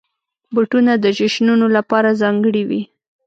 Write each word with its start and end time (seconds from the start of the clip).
بوټونه 0.53 0.91
د 0.99 1.05
جشنونو 1.17 1.67
لپاره 1.77 2.17
ځانګړي 2.21 2.63
وي. 2.69 2.81